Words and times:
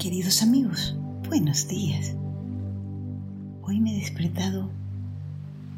Queridos 0.00 0.42
amigos, 0.42 0.96
buenos 1.28 1.68
días. 1.68 2.16
Hoy 3.60 3.80
me 3.80 3.94
he 3.94 4.00
despertado 4.00 4.70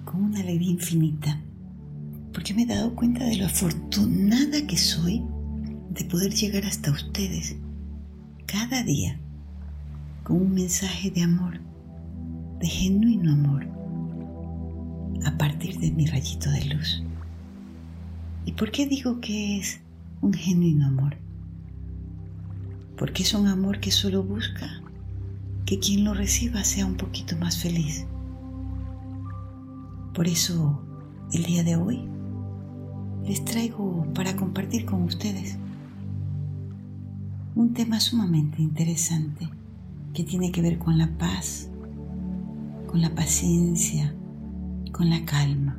con 0.04 0.22
una 0.22 0.38
alegría 0.38 0.70
infinita 0.70 1.40
porque 2.32 2.54
me 2.54 2.62
he 2.62 2.66
dado 2.66 2.94
cuenta 2.94 3.24
de 3.24 3.34
lo 3.34 3.46
afortunada 3.46 4.64
que 4.68 4.76
soy 4.76 5.24
de 5.90 6.04
poder 6.04 6.32
llegar 6.34 6.64
hasta 6.66 6.92
ustedes 6.92 7.56
cada 8.46 8.84
día 8.84 9.18
con 10.22 10.36
un 10.36 10.54
mensaje 10.54 11.10
de 11.10 11.22
amor, 11.22 11.58
de 12.60 12.68
genuino 12.68 13.32
amor, 13.32 13.66
a 15.26 15.36
partir 15.36 15.80
de 15.80 15.90
mi 15.90 16.06
rayito 16.06 16.48
de 16.48 16.64
luz. 16.66 17.02
¿Y 18.46 18.52
por 18.52 18.70
qué 18.70 18.86
digo 18.86 19.20
que 19.20 19.58
es 19.58 19.80
un 20.20 20.32
genuino 20.32 20.86
amor? 20.86 21.21
Porque 22.96 23.22
es 23.22 23.34
un 23.34 23.46
amor 23.46 23.80
que 23.80 23.90
solo 23.90 24.22
busca 24.22 24.82
que 25.66 25.78
quien 25.78 26.04
lo 26.04 26.14
reciba 26.14 26.64
sea 26.64 26.86
un 26.86 26.96
poquito 26.96 27.36
más 27.36 27.58
feliz. 27.58 28.06
Por 30.14 30.28
eso, 30.28 30.82
el 31.32 31.44
día 31.44 31.62
de 31.64 31.76
hoy, 31.76 32.08
les 33.24 33.44
traigo 33.44 34.06
para 34.14 34.36
compartir 34.36 34.84
con 34.84 35.02
ustedes 35.02 35.56
un 37.54 37.72
tema 37.72 38.00
sumamente 38.00 38.60
interesante 38.60 39.48
que 40.12 40.24
tiene 40.24 40.52
que 40.52 40.62
ver 40.62 40.78
con 40.78 40.98
la 40.98 41.08
paz, 41.16 41.68
con 42.86 43.00
la 43.00 43.14
paciencia, 43.14 44.14
con 44.90 45.08
la 45.08 45.24
calma. 45.24 45.78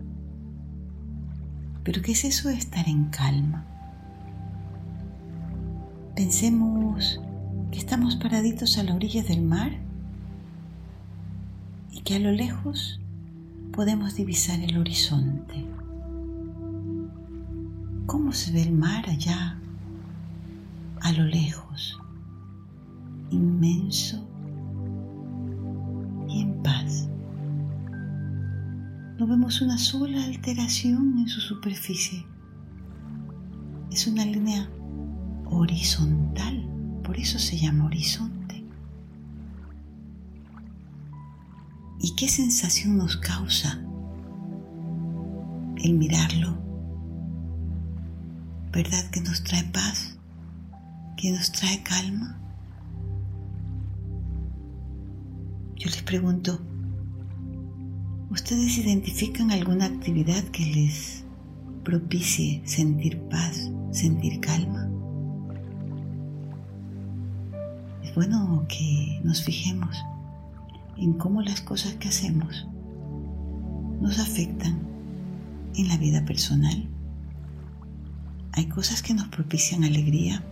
Pero 1.83 2.01
¿qué 2.01 2.13
es 2.13 2.23
eso 2.23 2.49
de 2.49 2.55
estar 2.55 2.87
en 2.87 3.05
calma? 3.05 3.72
Pensemos 6.15 7.19
que 7.71 7.79
estamos 7.79 8.15
paraditos 8.17 8.77
a 8.77 8.83
la 8.83 8.93
orilla 8.93 9.23
del 9.23 9.41
mar 9.41 9.71
y 11.91 12.01
que 12.01 12.13
a 12.15 12.19
lo 12.19 12.31
lejos 12.31 12.99
podemos 13.71 14.13
divisar 14.13 14.59
el 14.59 14.77
horizonte. 14.77 15.65
¿Cómo 18.05 18.31
se 18.31 18.51
ve 18.51 18.61
el 18.61 18.73
mar 18.73 19.09
allá 19.09 19.57
a 21.01 21.11
lo 21.13 21.23
lejos? 21.25 21.99
Inmenso 23.31 24.23
y 26.29 26.41
en 26.41 26.61
paz. 26.61 27.09
No 29.17 29.25
vemos 29.25 29.61
una 29.61 29.79
sola 29.79 30.23
alteración 30.25 31.17
en 31.17 31.27
su 31.27 31.41
superficie. 31.41 32.23
Es 33.89 34.05
una 34.05 34.25
línea 34.25 34.69
horizontal, 35.57 36.67
por 37.03 37.17
eso 37.17 37.39
se 37.39 37.57
llama 37.57 37.85
horizonte. 37.85 38.63
¿Y 41.99 42.15
qué 42.15 42.27
sensación 42.27 42.97
nos 42.97 43.17
causa 43.17 43.81
el 45.77 45.93
mirarlo? 45.93 46.57
¿Verdad 48.71 49.09
que 49.11 49.21
nos 49.21 49.43
trae 49.43 49.63
paz? 49.63 50.17
¿Que 51.15 51.31
nos 51.31 51.51
trae 51.51 51.81
calma? 51.83 52.39
Yo 55.77 55.89
les 55.89 56.01
pregunto, 56.03 56.59
¿ustedes 58.29 58.77
identifican 58.77 59.51
alguna 59.51 59.85
actividad 59.85 60.43
que 60.45 60.65
les 60.65 61.23
propicie 61.83 62.61
sentir 62.65 63.19
paz, 63.29 63.69
sentir 63.91 64.39
calma? 64.39 64.92
Bueno 68.15 68.65
que 68.67 69.19
nos 69.23 69.43
fijemos 69.43 69.97
en 70.97 71.13
cómo 71.13 71.41
las 71.41 71.61
cosas 71.61 71.93
que 71.95 72.09
hacemos 72.09 72.67
nos 74.01 74.19
afectan 74.19 74.79
en 75.75 75.87
la 75.87 75.97
vida 75.97 76.23
personal. 76.25 76.87
Hay 78.51 78.67
cosas 78.67 79.01
que 79.01 79.13
nos 79.13 79.27
propician 79.29 79.83
alegría, 79.83 80.43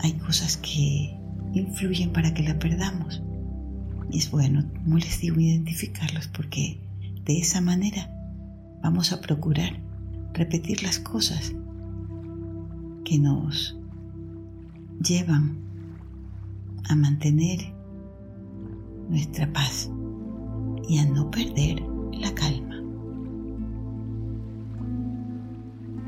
hay 0.00 0.14
cosas 0.14 0.56
que 0.56 1.16
influyen 1.54 2.12
para 2.12 2.34
que 2.34 2.42
la 2.42 2.58
perdamos. 2.58 3.22
Y 4.10 4.18
es 4.18 4.30
bueno, 4.30 4.64
como 4.82 4.98
les 4.98 5.20
digo, 5.20 5.38
identificarlos 5.38 6.28
porque 6.28 6.80
de 7.24 7.38
esa 7.38 7.60
manera 7.60 8.10
vamos 8.82 9.12
a 9.12 9.20
procurar 9.20 9.78
repetir 10.32 10.82
las 10.82 10.98
cosas 10.98 11.52
que 13.04 13.18
nos 13.18 13.76
llevan 15.00 15.67
a 16.88 16.94
mantener 16.94 17.72
nuestra 19.08 19.52
paz 19.52 19.90
y 20.88 20.98
a 20.98 21.06
no 21.06 21.30
perder 21.30 21.82
la 22.12 22.34
calma. 22.34 22.82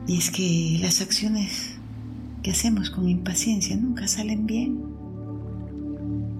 Y 0.07 0.17
es 0.17 0.31
que 0.31 0.79
las 0.81 1.01
acciones 1.01 1.77
que 2.43 2.51
hacemos 2.51 2.91
con 2.91 3.09
impaciencia 3.09 3.77
nunca 3.77 4.09
salen 4.09 4.47
bien. 4.47 4.81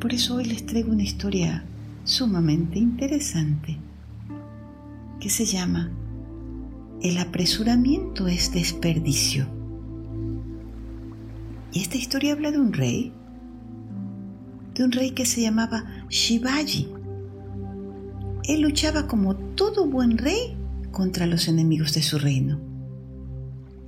Por 0.01 0.15
eso 0.15 0.37
hoy 0.37 0.47
les 0.47 0.65
traigo 0.67 0.93
una 0.93 1.03
historia 1.03 1.65
sumamente 2.05 2.79
interesante 2.79 3.77
que 5.21 5.29
se 5.29 5.45
llama 5.45 5.91
El 7.03 7.19
apresuramiento 7.19 8.27
es 8.27 8.53
desperdicio. 8.53 9.47
Y 11.73 11.81
esta 11.81 11.99
historia 11.99 12.33
habla 12.33 12.51
de 12.51 12.59
un 12.59 12.73
rey 12.73 13.13
de 14.75 14.85
un 14.85 14.93
rey 14.93 15.13
que 15.13 15.27
se 15.27 15.43
llamaba 15.43 15.85
Shivaji. 16.09 16.89
Él 18.45 18.61
luchaba 18.63 19.07
como 19.07 19.37
todo 19.37 19.87
buen 19.87 20.19
rey 20.19 20.57
contra 20.91 21.27
los 21.27 21.49
enemigos 21.49 21.95
de 21.95 22.03
su 22.03 22.19
reino. 22.19 22.59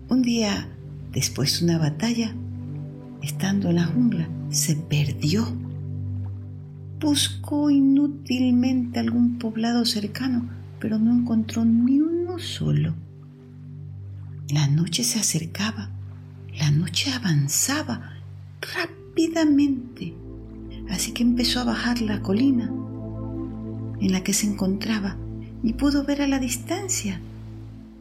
Un 0.09 0.23
día, 0.23 0.69
después 1.13 1.59
de 1.59 1.65
una 1.65 1.79
batalla, 1.79 2.35
estando 3.23 3.71
en 3.71 3.77
la 3.77 3.87
jungla, 3.87 4.29
se 4.51 4.77
perdió. 4.77 5.47
Buscó 7.01 7.71
inútilmente 7.71 8.99
algún 9.01 9.39
poblado 9.39 9.85
cercano, 9.85 10.49
pero 10.79 10.99
no 10.99 11.13
encontró 11.13 11.65
ni 11.65 12.01
uno 12.01 12.39
solo. 12.39 12.95
La 14.51 14.69
noche 14.69 15.03
se 15.03 15.19
acercaba, 15.19 15.91
la 16.59 16.71
noche 16.71 17.11
avanzaba 17.11 18.13
rápidamente 18.75 20.15
Así 20.93 21.13
que 21.13 21.23
empezó 21.23 21.59
a 21.61 21.65
bajar 21.65 22.03
la 22.03 22.21
colina 22.21 22.71
en 24.01 24.13
la 24.13 24.23
que 24.23 24.35
se 24.35 24.47
encontraba 24.47 25.17
y 25.63 25.73
pudo 25.73 26.05
ver 26.05 26.21
a 26.21 26.29
la 26.29 26.39
distancia 26.39 27.19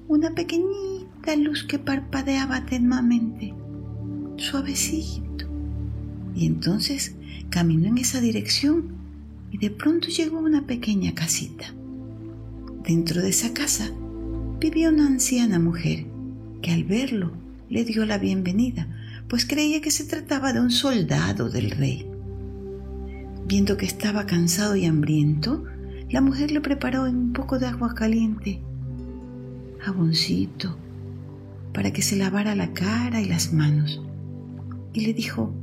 una 0.09 0.35
pequeñita 0.35 1.37
luz 1.37 1.63
que 1.63 1.79
parpadeaba 1.79 2.65
tenuamente, 2.65 3.53
suavecito. 4.35 5.45
Y 6.35 6.45
entonces 6.45 7.15
caminó 7.49 7.87
en 7.87 7.97
esa 7.97 8.19
dirección 8.19 8.89
y 9.51 9.57
de 9.57 9.69
pronto 9.69 10.09
llegó 10.09 10.39
a 10.39 10.41
una 10.41 10.67
pequeña 10.67 11.15
casita. 11.15 11.73
Dentro 12.83 13.21
de 13.21 13.29
esa 13.29 13.53
casa 13.53 13.89
vivía 14.59 14.89
una 14.89 15.07
anciana 15.07 15.59
mujer 15.59 16.07
que 16.61 16.71
al 16.71 16.83
verlo 16.83 17.31
le 17.69 17.85
dio 17.85 18.05
la 18.05 18.17
bienvenida, 18.17 18.87
pues 19.29 19.45
creía 19.45 19.79
que 19.79 19.91
se 19.91 20.03
trataba 20.03 20.51
de 20.51 20.59
un 20.59 20.71
soldado 20.71 21.49
del 21.49 21.71
rey. 21.71 22.10
Viendo 23.51 23.75
que 23.75 23.85
estaba 23.85 24.25
cansado 24.27 24.77
y 24.77 24.85
hambriento, 24.85 25.65
la 26.09 26.21
mujer 26.21 26.51
le 26.51 26.61
preparó 26.61 27.03
un 27.03 27.33
poco 27.33 27.59
de 27.59 27.65
agua 27.65 27.93
caliente, 27.93 28.61
jaboncito, 29.79 30.77
para 31.73 31.91
que 31.91 32.01
se 32.01 32.15
lavara 32.15 32.55
la 32.55 32.71
cara 32.71 33.19
y 33.19 33.25
las 33.25 33.51
manos. 33.51 34.01
Y 34.93 35.01
le 35.01 35.13
dijo, 35.13 35.53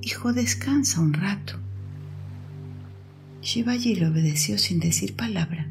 Hijo, 0.00 0.32
descansa 0.32 1.02
un 1.02 1.12
rato. 1.12 1.58
Shivaji 3.42 3.96
le 3.96 4.06
obedeció 4.06 4.56
sin 4.56 4.80
decir 4.80 5.14
palabra, 5.14 5.70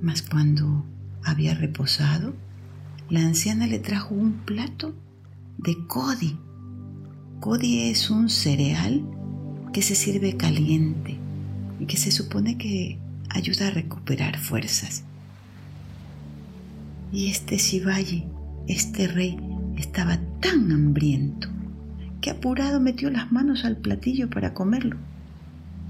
mas 0.00 0.22
cuando 0.22 0.86
había 1.22 1.52
reposado, 1.52 2.32
la 3.10 3.20
anciana 3.20 3.66
le 3.66 3.78
trajo 3.78 4.14
un 4.14 4.38
plato 4.46 4.94
de 5.58 5.86
codi. 5.86 6.38
Codi 7.40 7.90
es 7.90 8.08
un 8.08 8.30
cereal 8.30 9.04
que 9.72 9.82
se 9.82 9.94
sirve 9.94 10.36
caliente 10.36 11.16
y 11.80 11.86
que 11.86 11.96
se 11.96 12.10
supone 12.10 12.58
que 12.58 12.98
ayuda 13.30 13.68
a 13.68 13.70
recuperar 13.70 14.38
fuerzas. 14.38 15.04
Y 17.12 17.28
este 17.28 17.56
Shivaji, 17.56 18.24
este 18.68 19.08
rey, 19.08 19.36
estaba 19.76 20.18
tan 20.40 20.70
hambriento 20.70 21.48
que 22.20 22.30
apurado 22.30 22.80
metió 22.80 23.10
las 23.10 23.32
manos 23.32 23.64
al 23.64 23.78
platillo 23.78 24.30
para 24.30 24.54
comerlo, 24.54 24.96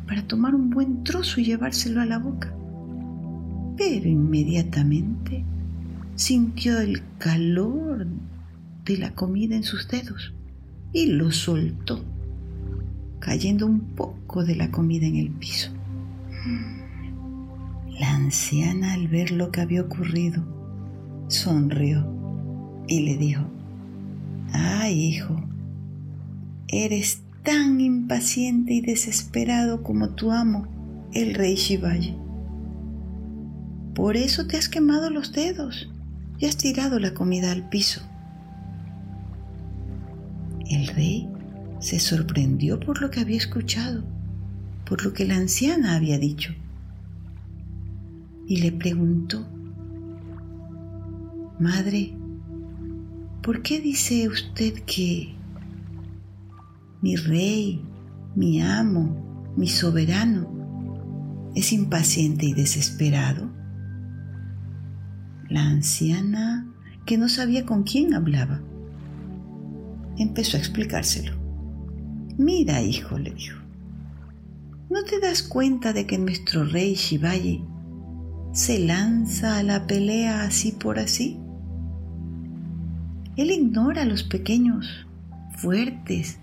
para 0.07 0.27
tomar 0.27 0.55
un 0.55 0.71
buen 0.71 1.05
trozo 1.05 1.41
y 1.41 1.45
llevárselo 1.45 2.01
a 2.01 2.07
la 2.07 2.19
boca. 2.19 2.55
Pero 3.77 4.09
inmediatamente 4.09 5.45
sintió 6.15 6.79
el 6.79 7.03
calor 7.19 8.07
de 8.85 8.99
la 8.99 9.15
comida 9.15 9.57
en 9.57 9.65
sus 9.65 9.89
dedos 9.89 10.33
y 10.93 11.07
lo 11.07 11.33
soltó 11.33 12.05
cayendo 13.23 13.67
un 13.67 13.81
poco 13.81 14.45
de 14.45 14.57
la 14.57 14.73
comida 14.73 15.07
en 15.07 15.17
el 15.17 15.31
piso. 15.31 15.71
La 18.01 18.17
anciana 18.17 18.95
al 18.95 19.07
ver 19.07 19.31
lo 19.31 19.53
que 19.53 19.61
había 19.61 19.83
ocurrido, 19.83 20.43
sonrió 21.29 22.05
y 22.89 23.01
le 23.01 23.17
dijo, 23.17 23.45
ay 24.53 25.01
hijo, 25.01 25.41
eres 26.67 27.23
tan 27.45 27.81
impaciente 27.81 28.75
y 28.75 28.81
desesperado 28.81 29.85
como 29.85 30.11
tu 30.11 30.33
amo, 30.33 30.67
el 31.15 31.35
rey 31.35 31.55
Shivaji. 31.55 32.17
Por 33.95 34.17
eso 34.17 34.49
te 34.49 34.57
has 34.57 34.69
quemado 34.69 35.11
los 35.11 35.33
dedos 35.33 35.89
y 36.39 36.47
has 36.47 36.57
tirado 36.57 36.99
la 36.99 37.15
comida 37.15 37.53
al 37.53 37.69
piso. 37.69 38.03
El 40.69 40.89
rey 40.89 41.29
se 41.83 41.99
sorprendió 41.99 42.79
por 42.79 43.03
lo 43.03 43.11
que 43.11 43.21
había 43.21 43.37
escuchado, 43.37 44.05
por 44.87 45.05
lo 45.05 45.13
que 45.13 45.27
la 45.27 45.37
anciana 45.37 45.97
había 45.97 46.17
dicho, 46.17 46.55
y 48.47 48.59
le 48.59 48.71
preguntó, 48.71 49.47
Madre, 51.59 52.15
¿por 53.43 53.63
qué 53.63 53.81
dice 53.81 54.29
usted 54.29 54.75
que 54.87 55.35
mi 57.01 57.17
rey, 57.17 57.85
mi 58.37 58.63
amo, 58.63 59.53
mi 59.57 59.67
soberano 59.67 61.51
es 61.57 61.73
impaciente 61.73 62.47
y 62.47 62.55
desesperado? 62.55 63.51
La 65.49 65.67
anciana, 65.67 66.73
que 67.07 67.19
no 67.19 67.29
sabía 67.29 67.67
con 67.67 67.83
quién 67.83 68.15
hablaba, 68.15 68.61
empezó 70.17 70.57
a 70.57 70.61
explicárselo. 70.61 71.42
Mira, 72.39 72.81
hijo, 72.81 73.19
le 73.19 73.35
¿no 74.89 75.05
te 75.05 75.21
das 75.21 75.43
cuenta 75.43 75.93
de 75.93 76.07
que 76.07 76.19
nuestro 76.19 76.65
rey 76.65 76.95
Shivaji 76.95 77.65
se 78.53 78.79
lanza 78.79 79.59
a 79.59 79.63
la 79.63 79.87
pelea 79.87 80.43
así 80.43 80.73
por 80.73 80.99
así? 80.99 81.39
Él 83.37 83.51
ignora 83.51 84.05
los 84.05 84.23
pequeños 84.23 85.07
fuertes, 85.57 86.39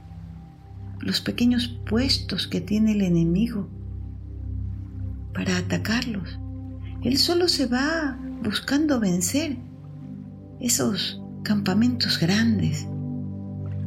los 1.00 1.22
pequeños 1.22 1.68
puestos 1.88 2.48
que 2.48 2.62
tiene 2.62 2.94
el 2.94 3.02
enemigo 3.02 3.68
para 5.34 5.58
atacarlos. 5.58 6.40
Él 7.04 7.18
solo 7.18 7.48
se 7.48 7.66
va 7.66 8.18
buscando 8.44 9.00
vencer 9.00 9.58
esos 10.60 11.22
campamentos 11.44 12.20
grandes. 12.20 12.88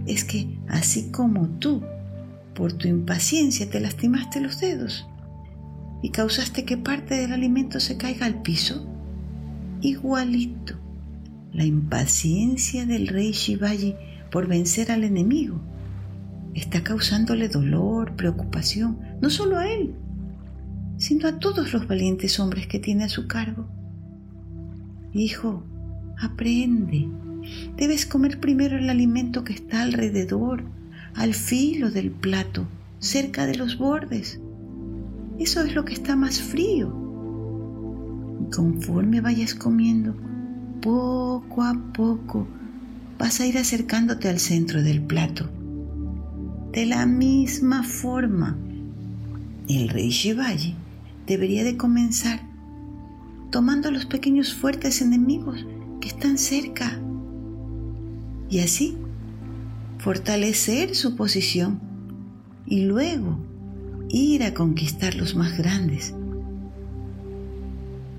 Es 0.07 0.25
que 0.25 0.59
así 0.69 1.11
como 1.11 1.49
tú 1.59 1.83
por 2.55 2.73
tu 2.73 2.89
impaciencia 2.89 3.69
te 3.69 3.81
lastimaste 3.81 4.41
los 4.41 4.61
dedos 4.61 5.07
y 6.03 6.11
causaste 6.11 6.65
que 6.65 6.77
parte 6.77 7.15
del 7.15 7.33
alimento 7.33 7.81
se 7.81 7.97
caiga 7.97 8.27
al 8.27 8.43
piso. 8.43 8.87
Igualito, 9.81 10.75
la 11.53 11.65
impaciencia 11.65 12.87
del 12.87 13.09
rey 13.09 13.33
Shivaji 13.33 13.95
por 14.31 14.49
vencer 14.49 14.91
al 14.91 15.05
enemigo 15.05 15.61
está 16.55 16.83
causándole 16.83 17.49
dolor, 17.49 18.17
preocupación, 18.17 18.99
no 19.21 19.31
solo 19.31 19.59
a 19.59 19.71
él, 19.71 19.95
sino 20.99 21.29
a 21.29 21.39
todos 21.39 21.73
los 21.73 21.87
valientes 21.87 22.39
hombres 22.41 22.67
que 22.67 22.79
tiene 22.79 23.05
a 23.05 23.09
su 23.09 23.27
cargo. 23.27 23.69
Hijo, 25.13 25.65
aprende. 26.21 27.09
Debes 27.77 28.07
comer 28.07 28.41
primero 28.41 28.79
el 28.79 28.89
alimento 28.89 29.45
que 29.45 29.53
está 29.53 29.83
alrededor 29.83 30.65
al 31.15 31.35
filo 31.35 31.91
del 31.91 32.11
plato, 32.11 32.67
cerca 32.99 33.47
de 33.47 33.57
los 33.57 33.79
bordes. 33.79 34.41
Eso 35.39 35.63
es 35.63 35.75
lo 35.75 35.85
que 35.85 35.95
está 35.95 36.17
más 36.17 36.41
frío. 36.41 36.89
Y 38.41 38.55
conforme 38.55 39.21
vayas 39.21 39.55
comiendo, 39.55 40.15
poco 40.81 41.63
a 41.63 41.75
poco 41.93 42.47
vas 43.19 43.41
a 43.41 43.47
ir 43.47 43.59
acercándote 43.59 44.29
al 44.29 44.39
centro 44.39 44.83
del 44.83 45.01
plato. 45.01 45.49
De 46.73 46.87
la 46.87 47.07
misma 47.07 47.83
forma, 47.83 48.57
el 49.69 49.89
rey 49.89 50.11
Shivaji 50.11 50.75
debería 51.27 51.65
de 51.65 51.77
comenzar 51.77 52.41
tomando 53.51 53.89
a 53.89 53.93
los 53.93 54.07
pequeños 54.07 54.55
fuertes 54.55 55.03
enemigos 55.03 55.67
que 56.01 56.09
están 56.09 56.39
cerca. 56.39 56.99
Y 58.49 58.61
así 58.61 58.97
fortalecer 60.03 60.97
su 60.97 61.15
posición 61.15 61.81
y 62.67 62.87
luego 62.87 63.39
ir 64.09 64.43
a 64.43 64.53
conquistar 64.53 65.15
los 65.15 65.37
más 65.37 65.57
grandes. 65.57 66.13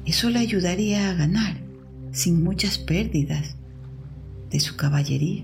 Eso 0.05 0.29
le 0.29 0.39
ayudaría 0.39 1.09
a 1.09 1.13
ganar 1.13 1.57
sin 2.13 2.41
muchas 2.41 2.77
pérdidas 2.77 3.57
de 4.49 4.61
su 4.61 4.77
caballería. 4.77 5.43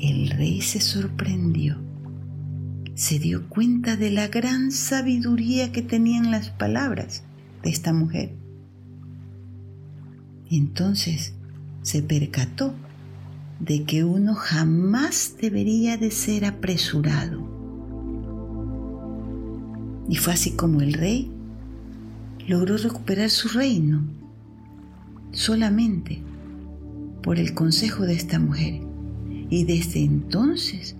El 0.00 0.30
rey 0.30 0.62
se 0.62 0.80
sorprendió, 0.80 1.76
se 2.96 3.20
dio 3.20 3.48
cuenta 3.48 3.94
de 3.96 4.10
la 4.10 4.26
gran 4.26 4.72
sabiduría 4.72 5.70
que 5.70 5.82
tenían 5.82 6.32
las 6.32 6.50
palabras 6.50 7.22
de 7.62 7.70
esta 7.70 7.92
mujer. 7.92 8.34
Entonces 10.50 11.34
se 11.82 12.02
percató 12.02 12.74
de 13.64 13.84
que 13.84 14.02
uno 14.02 14.34
jamás 14.34 15.36
debería 15.40 15.96
de 15.96 16.10
ser 16.10 16.44
apresurado. 16.44 17.40
Y 20.08 20.16
fue 20.16 20.32
así 20.32 20.56
como 20.56 20.80
el 20.80 20.94
rey 20.94 21.30
logró 22.48 22.76
recuperar 22.76 23.30
su 23.30 23.48
reino 23.48 24.02
solamente 25.30 26.20
por 27.22 27.38
el 27.38 27.54
consejo 27.54 28.02
de 28.02 28.14
esta 28.14 28.40
mujer. 28.40 28.80
Y 29.48 29.64
desde 29.64 30.02
entonces 30.02 30.96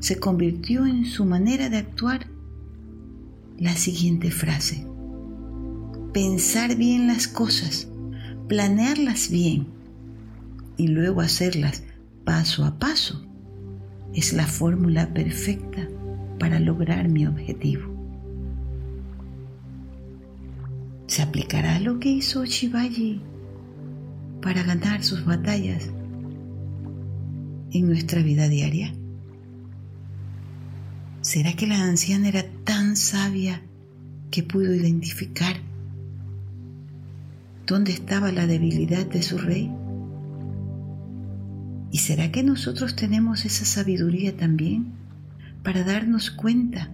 se 0.00 0.18
convirtió 0.18 0.86
en 0.86 1.04
su 1.04 1.26
manera 1.26 1.68
de 1.68 1.76
actuar 1.76 2.26
la 3.58 3.76
siguiente 3.76 4.30
frase. 4.30 4.86
Pensar 6.14 6.74
bien 6.74 7.06
las 7.06 7.28
cosas, 7.28 7.86
planearlas 8.48 9.30
bien 9.30 9.66
y 10.78 10.88
luego 10.88 11.20
hacerlas 11.20 11.82
paso 12.28 12.66
a 12.66 12.78
paso 12.78 13.22
es 14.12 14.34
la 14.34 14.46
fórmula 14.46 15.14
perfecta 15.14 15.88
para 16.38 16.60
lograr 16.60 17.08
mi 17.08 17.26
objetivo. 17.26 17.90
¿Se 21.06 21.22
aplicará 21.22 21.80
lo 21.80 21.98
que 21.98 22.10
hizo 22.10 22.44
Shivaji 22.44 23.22
para 24.42 24.62
ganar 24.62 25.02
sus 25.02 25.24
batallas 25.24 25.88
en 27.70 27.86
nuestra 27.86 28.20
vida 28.20 28.46
diaria? 28.46 28.92
¿Será 31.22 31.54
que 31.54 31.66
la 31.66 31.82
anciana 31.82 32.28
era 32.28 32.44
tan 32.64 32.96
sabia 32.96 33.62
que 34.30 34.42
pudo 34.42 34.74
identificar 34.74 35.56
dónde 37.66 37.92
estaba 37.92 38.30
la 38.32 38.46
debilidad 38.46 39.06
de 39.06 39.22
su 39.22 39.38
rey? 39.38 39.77
¿Y 41.90 41.98
será 41.98 42.30
que 42.30 42.42
nosotros 42.42 42.96
tenemos 42.96 43.44
esa 43.44 43.64
sabiduría 43.64 44.36
también 44.36 44.92
para 45.62 45.84
darnos 45.84 46.30
cuenta 46.30 46.90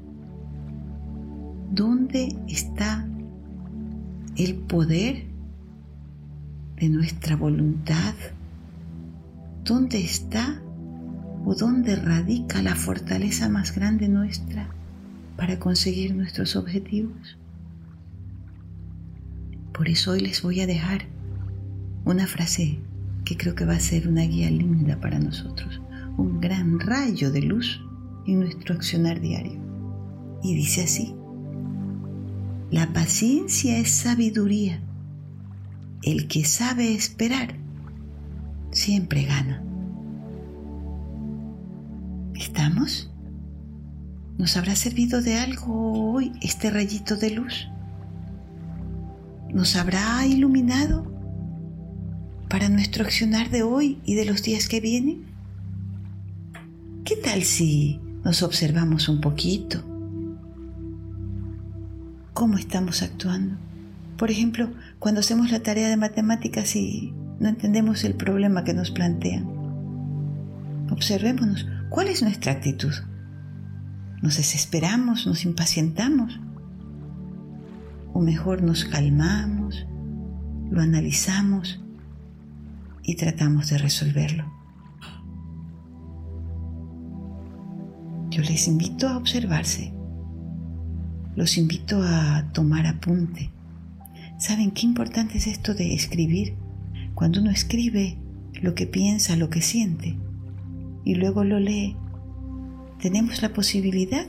dónde 1.72 2.36
está 2.48 3.06
el 4.36 4.54
poder 4.54 5.24
de 6.76 6.88
nuestra 6.88 7.34
voluntad? 7.36 8.14
¿Dónde 9.64 10.04
está 10.04 10.60
o 11.44 11.54
dónde 11.54 11.96
radica 11.96 12.62
la 12.62 12.76
fortaleza 12.76 13.48
más 13.48 13.74
grande 13.74 14.08
nuestra 14.08 14.68
para 15.36 15.58
conseguir 15.58 16.14
nuestros 16.14 16.54
objetivos? 16.54 17.36
Por 19.72 19.88
eso 19.88 20.12
hoy 20.12 20.20
les 20.20 20.42
voy 20.42 20.60
a 20.60 20.68
dejar 20.68 21.06
una 22.04 22.28
frase 22.28 22.78
que 23.24 23.36
creo 23.36 23.54
que 23.54 23.64
va 23.64 23.74
a 23.74 23.80
ser 23.80 24.08
una 24.08 24.22
guía 24.22 24.50
linda 24.50 25.00
para 25.00 25.18
nosotros, 25.18 25.80
un 26.16 26.40
gran 26.40 26.78
rayo 26.80 27.30
de 27.30 27.42
luz 27.42 27.80
en 28.26 28.40
nuestro 28.40 28.74
accionar 28.74 29.20
diario. 29.20 29.60
Y 30.42 30.54
dice 30.54 30.82
así, 30.84 31.14
la 32.70 32.92
paciencia 32.92 33.78
es 33.78 33.90
sabiduría. 33.90 34.80
El 36.02 36.28
que 36.28 36.44
sabe 36.44 36.92
esperar 36.92 37.54
siempre 38.72 39.24
gana. 39.24 39.62
¿Estamos? 42.34 43.10
¿Nos 44.36 44.56
habrá 44.56 44.74
servido 44.74 45.22
de 45.22 45.38
algo 45.38 46.12
hoy 46.12 46.32
este 46.42 46.70
rayito 46.70 47.16
de 47.16 47.30
luz? 47.30 47.68
¿Nos 49.52 49.76
habrá 49.76 50.26
iluminado? 50.26 51.13
Para 52.54 52.68
nuestro 52.68 53.02
accionar 53.02 53.50
de 53.50 53.64
hoy 53.64 53.98
y 54.04 54.14
de 54.14 54.24
los 54.24 54.44
días 54.44 54.68
que 54.68 54.80
vienen? 54.80 55.24
¿Qué 57.04 57.16
tal 57.16 57.42
si 57.42 58.00
nos 58.22 58.44
observamos 58.44 59.08
un 59.08 59.20
poquito. 59.20 59.82
¿Cómo 62.32 62.56
estamos 62.56 63.02
actuando? 63.02 63.56
Por 64.16 64.30
ejemplo, 64.30 64.70
cuando 65.00 65.18
hacemos 65.18 65.50
la 65.50 65.64
tarea 65.64 65.88
de 65.88 65.96
matemáticas 65.96 66.76
y 66.76 67.12
no 67.40 67.48
entendemos 67.48 68.04
el 68.04 68.14
problema 68.14 68.62
que 68.62 68.72
nos 68.72 68.92
plantean. 68.92 69.48
Observémonos, 70.92 71.66
¿cuál 71.88 72.06
es 72.06 72.22
nuestra 72.22 72.52
actitud? 72.52 72.94
¿Nos 74.22 74.36
desesperamos, 74.36 75.26
nos 75.26 75.44
impacientamos? 75.44 76.38
¿O 78.12 78.20
mejor 78.20 78.62
nos 78.62 78.84
calmamos, 78.84 79.88
lo 80.70 80.80
analizamos 80.80 81.80
y 83.04 83.14
tratamos 83.16 83.68
de 83.70 83.78
resolverlo? 83.78 84.44
Yo 88.30 88.42
les 88.42 88.66
invito 88.66 89.06
a 89.08 89.16
observarse, 89.16 89.92
los 91.36 91.56
invito 91.56 92.02
a 92.02 92.50
tomar 92.52 92.86
apunte. 92.86 93.52
¿Saben 94.38 94.72
qué 94.72 94.86
importante 94.86 95.38
es 95.38 95.46
esto 95.46 95.74
de 95.74 95.94
escribir? 95.94 96.56
Cuando 97.14 97.40
uno 97.40 97.50
escribe 97.50 98.18
lo 98.60 98.74
que 98.74 98.86
piensa, 98.86 99.36
lo 99.36 99.50
que 99.50 99.62
siente, 99.62 100.18
y 101.04 101.14
luego 101.14 101.44
lo 101.44 101.60
lee, 101.60 101.96
tenemos 102.98 103.42
la 103.42 103.52
posibilidad 103.52 104.26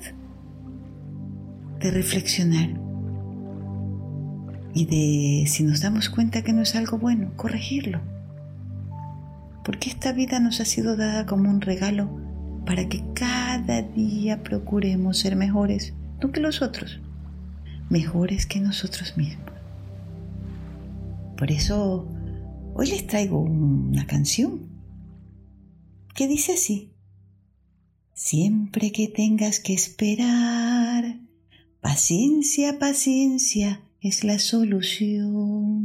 de 1.80 1.92
reflexionar 1.92 2.70
y 4.74 4.86
de, 4.86 5.48
si 5.48 5.64
nos 5.64 5.82
damos 5.82 6.10
cuenta 6.10 6.44
que 6.44 6.52
no 6.52 6.62
es 6.62 6.76
algo 6.76 6.98
bueno, 6.98 7.32
corregirlo. 7.38 8.02
Porque 9.66 9.90
esta 9.90 10.14
vida 10.14 10.40
nos 10.40 10.62
ha 10.62 10.66
sido 10.66 10.96
dada 10.96 11.26
como 11.26 11.50
un 11.50 11.60
regalo 11.60 12.22
para 12.68 12.88
que 12.88 13.04
cada 13.16 13.82
día 13.82 14.44
procuremos 14.44 15.18
ser 15.18 15.36
mejores, 15.36 15.94
no 16.22 16.32
que 16.32 16.40
los 16.40 16.62
otros, 16.62 17.02
mejores 17.90 18.46
que 18.46 18.60
nosotros 18.60 19.18
mismos. 19.18 19.50
Por 21.36 21.52
eso 21.52 22.08
hoy 22.76 22.88
les 22.88 23.08
traigo 23.08 23.40
una 23.40 24.06
canción 24.06 24.70
que 26.14 26.28
dice 26.28 26.54
así. 26.54 26.92
Siempre 28.14 28.92
que 28.92 29.08
tengas 29.08 29.60
que 29.60 29.74
esperar, 29.74 31.20
paciencia, 31.82 32.80
paciencia 32.80 33.82
es 34.00 34.24
la 34.24 34.40
solución. 34.40 35.85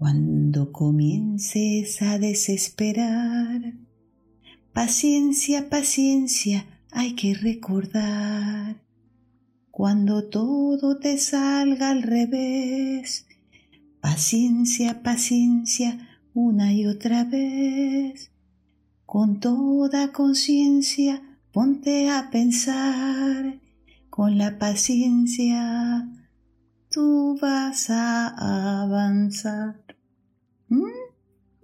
Cuando 0.00 0.72
comiences 0.72 2.00
a 2.00 2.18
desesperar, 2.18 3.74
paciencia, 4.72 5.68
paciencia 5.68 6.64
hay 6.90 7.14
que 7.14 7.34
recordar. 7.34 8.82
Cuando 9.70 10.24
todo 10.30 10.98
te 10.98 11.18
salga 11.18 11.90
al 11.90 12.02
revés, 12.02 13.26
paciencia, 14.00 15.02
paciencia 15.02 16.08
una 16.32 16.72
y 16.72 16.86
otra 16.86 17.24
vez 17.24 18.32
con 19.04 19.38
toda 19.38 20.12
conciencia 20.12 21.38
ponte 21.52 22.08
a 22.08 22.30
pensar, 22.30 23.60
con 24.08 24.38
la 24.38 24.58
paciencia 24.58 26.08
tú 26.90 27.38
vas 27.38 27.90
a 27.90 28.82
avanzar. 28.82 29.79
¿Mm? 30.70 30.84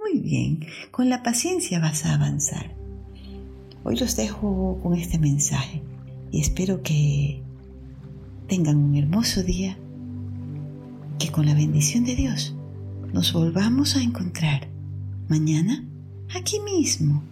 Muy 0.01 0.21
bien, 0.21 0.67
con 0.91 1.09
la 1.09 1.23
paciencia 1.23 1.79
vas 1.79 2.05
a 2.05 2.15
avanzar. 2.15 2.75
Hoy 3.85 3.97
los 3.97 4.17
dejo 4.17 4.81
con 4.83 4.95
este 4.95 5.19
mensaje 5.19 5.81
y 6.33 6.41
espero 6.41 6.83
que 6.83 7.41
tengan 8.49 8.77
un 8.77 8.97
hermoso 8.97 9.45
día, 9.45 9.79
que 11.21 11.31
con 11.31 11.47
la 11.47 11.55
bendición 11.55 12.05
de 12.05 12.17
Dios 12.17 12.57
nos 13.13 13.33
volvamos 13.33 13.95
a 13.95 14.03
encontrar 14.03 14.69
mañana 15.29 15.85
aquí 16.35 16.59
mismo 16.61 17.23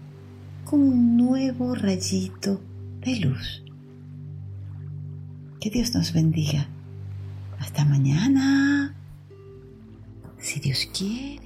con 0.64 0.80
un 0.80 1.16
nuevo 1.16 1.74
rayito 1.74 2.60
de 3.00 3.16
luz. 3.16 3.64
Que 5.60 5.70
Dios 5.70 5.92
nos 5.92 6.12
bendiga. 6.12 6.68
Hasta 7.58 7.84
mañana, 7.84 8.94
si 10.38 10.60
Dios 10.60 10.88
quiere. 10.96 11.43